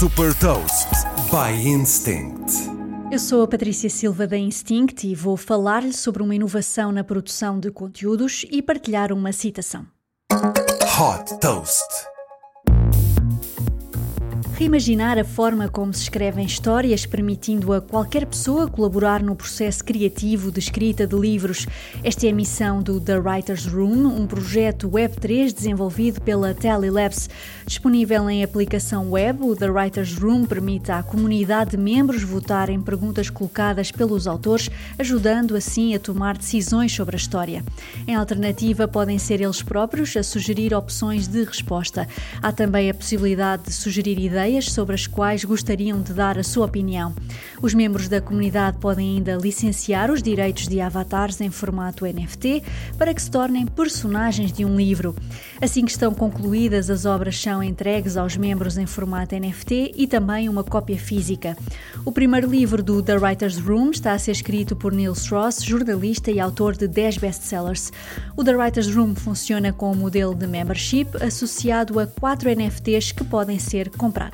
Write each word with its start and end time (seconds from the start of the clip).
Super 0.00 0.34
Toast 0.40 0.88
by 1.30 1.68
Instinct. 1.68 2.52
Eu 3.12 3.18
sou 3.20 3.44
a 3.44 3.46
Patrícia 3.46 3.88
Silva 3.88 4.26
da 4.26 4.36
Instinct 4.36 5.06
e 5.06 5.14
vou 5.14 5.36
falar-lhe 5.36 5.92
sobre 5.92 6.20
uma 6.20 6.34
inovação 6.34 6.90
na 6.90 7.04
produção 7.04 7.60
de 7.60 7.70
conteúdos 7.70 8.44
e 8.50 8.60
partilhar 8.60 9.12
uma 9.12 9.30
citação. 9.30 9.86
Hot 10.32 11.38
Toast. 11.38 12.13
Reimaginar 14.56 15.18
a 15.18 15.24
forma 15.24 15.68
como 15.68 15.92
se 15.92 16.04
escrevem 16.04 16.46
histórias, 16.46 17.04
permitindo 17.04 17.72
a 17.72 17.80
qualquer 17.80 18.24
pessoa 18.24 18.68
colaborar 18.68 19.20
no 19.20 19.34
processo 19.34 19.84
criativo 19.84 20.52
de 20.52 20.60
escrita 20.60 21.08
de 21.08 21.16
livros. 21.16 21.66
Esta 22.04 22.28
é 22.28 22.30
a 22.30 22.32
missão 22.32 22.80
do 22.80 23.00
The 23.00 23.18
Writer's 23.18 23.66
Room, 23.66 24.06
um 24.06 24.28
projeto 24.28 24.88
Web3 24.88 25.52
desenvolvido 25.52 26.20
pela 26.20 26.54
Telelabs. 26.54 27.28
Disponível 27.66 28.30
em 28.30 28.44
aplicação 28.44 29.10
web, 29.10 29.42
o 29.42 29.56
The 29.56 29.68
Writer's 29.68 30.14
Room 30.14 30.46
permite 30.46 30.92
à 30.92 31.02
comunidade 31.02 31.72
de 31.72 31.76
membros 31.76 32.22
votar 32.22 32.70
em 32.70 32.80
perguntas 32.80 33.28
colocadas 33.28 33.90
pelos 33.90 34.28
autores, 34.28 34.70
ajudando 34.96 35.56
assim 35.56 35.96
a 35.96 35.98
tomar 35.98 36.38
decisões 36.38 36.92
sobre 36.92 37.16
a 37.16 37.18
história. 37.18 37.64
Em 38.06 38.14
alternativa, 38.14 38.86
podem 38.86 39.18
ser 39.18 39.40
eles 39.40 39.62
próprios 39.62 40.16
a 40.16 40.22
sugerir 40.22 40.72
opções 40.72 41.26
de 41.26 41.42
resposta. 41.42 42.06
Há 42.40 42.52
também 42.52 42.88
a 42.88 42.94
possibilidade 42.94 43.64
de 43.64 43.72
sugerir 43.72 44.16
ideias 44.20 44.43
ideias 44.44 44.70
sobre 44.70 44.94
as 44.94 45.06
quais 45.06 45.42
gostariam 45.42 46.02
de 46.02 46.12
dar 46.12 46.38
a 46.38 46.42
sua 46.42 46.66
opinião. 46.66 47.14
Os 47.62 47.72
membros 47.72 48.08
da 48.08 48.20
comunidade 48.20 48.76
podem 48.78 49.16
ainda 49.16 49.36
licenciar 49.36 50.10
os 50.10 50.22
direitos 50.22 50.68
de 50.68 50.82
avatares 50.82 51.40
em 51.40 51.50
formato 51.50 52.04
NFT 52.04 52.62
para 52.98 53.14
que 53.14 53.22
se 53.22 53.30
tornem 53.30 53.66
personagens 53.66 54.52
de 54.52 54.64
um 54.64 54.76
livro. 54.76 55.16
Assim 55.62 55.84
que 55.84 55.90
estão 55.90 56.12
concluídas, 56.12 56.90
as 56.90 57.06
obras 57.06 57.40
são 57.40 57.62
entregues 57.62 58.18
aos 58.18 58.36
membros 58.36 58.76
em 58.76 58.84
formato 58.84 59.34
NFT 59.34 59.94
e 59.96 60.06
também 60.06 60.48
uma 60.48 60.62
cópia 60.62 60.98
física. 60.98 61.56
O 62.04 62.12
primeiro 62.12 62.50
livro 62.50 62.82
do 62.82 63.02
The 63.02 63.16
Writer's 63.16 63.58
Room 63.58 63.92
está 63.92 64.12
a 64.12 64.18
ser 64.18 64.32
escrito 64.32 64.76
por 64.76 64.92
Neil 64.92 65.12
Strauss, 65.12 65.64
jornalista 65.64 66.30
e 66.30 66.38
autor 66.38 66.76
de 66.76 66.86
10 66.86 67.16
best-sellers. 67.16 67.90
O 68.36 68.44
The 68.44 68.54
Writer's 68.54 68.94
Room 68.94 69.14
funciona 69.14 69.72
com 69.72 69.90
um 69.90 69.94
modelo 69.94 70.34
de 70.34 70.46
membership 70.46 71.08
associado 71.22 71.98
a 71.98 72.06
4 72.06 72.50
NFTs 72.54 73.12
que 73.12 73.24
podem 73.24 73.58
ser 73.58 73.88
comprados. 73.96 74.33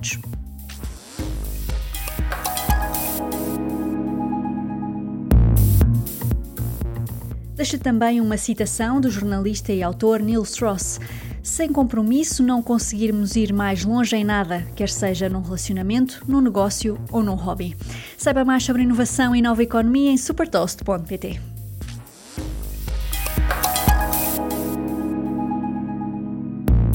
Deixa 7.55 7.79
também 7.79 8.23
uma 8.23 8.39
citação 8.39 9.01
do 9.01 9.11
jornalista 9.11 9.71
e 9.71 9.83
autor 9.83 10.21
Neil 10.21 10.43
Strauss. 10.45 10.99
Sem 11.43 11.71
compromisso, 11.71 12.43
não 12.43 12.63
conseguirmos 12.63 13.37
ir 13.37 13.53
mais 13.53 13.85
longe 13.85 14.17
em 14.17 14.25
nada, 14.25 14.67
quer 14.75 14.89
seja 14.89 15.29
num 15.29 15.43
relacionamento, 15.43 16.23
num 16.27 16.41
negócio 16.41 16.99
ou 17.11 17.23
num 17.23 17.35
hobby. 17.35 17.77
Saiba 18.17 18.45
mais 18.45 18.65
sobre 18.65 18.83
inovação 18.83 19.37
e 19.37 19.43
nova 19.43 19.63
economia 19.63 20.11
em 20.11 20.17
supertoast.pt. 20.17 21.50